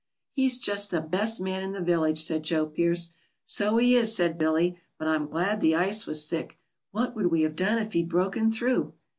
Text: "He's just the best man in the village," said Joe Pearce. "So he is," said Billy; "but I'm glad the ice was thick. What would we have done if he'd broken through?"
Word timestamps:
"He's 0.31 0.57
just 0.57 0.89
the 0.89 0.99
best 0.99 1.39
man 1.39 1.61
in 1.61 1.73
the 1.73 1.79
village," 1.79 2.23
said 2.23 2.41
Joe 2.41 2.65
Pearce. 2.65 3.11
"So 3.45 3.77
he 3.77 3.93
is," 3.95 4.15
said 4.15 4.35
Billy; 4.39 4.79
"but 4.97 5.07
I'm 5.07 5.27
glad 5.29 5.61
the 5.61 5.75
ice 5.75 6.07
was 6.07 6.25
thick. 6.27 6.57
What 6.89 7.15
would 7.15 7.27
we 7.27 7.43
have 7.43 7.55
done 7.55 7.77
if 7.77 7.93
he'd 7.93 8.09
broken 8.09 8.51
through?" 8.51 8.95